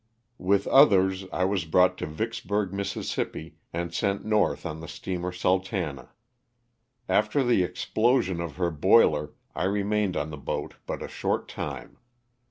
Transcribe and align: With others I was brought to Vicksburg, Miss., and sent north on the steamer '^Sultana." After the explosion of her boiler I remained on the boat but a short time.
With 0.39 0.65
others 0.65 1.25
I 1.31 1.45
was 1.45 1.65
brought 1.65 1.95
to 1.99 2.07
Vicksburg, 2.07 2.73
Miss., 2.73 2.95
and 3.71 3.93
sent 3.93 4.25
north 4.25 4.65
on 4.65 4.79
the 4.79 4.87
steamer 4.87 5.31
'^Sultana." 5.31 6.09
After 7.07 7.43
the 7.43 7.61
explosion 7.61 8.41
of 8.41 8.55
her 8.55 8.71
boiler 8.71 9.33
I 9.53 9.65
remained 9.65 10.17
on 10.17 10.31
the 10.31 10.37
boat 10.37 10.73
but 10.87 11.03
a 11.03 11.07
short 11.07 11.47
time. 11.47 11.99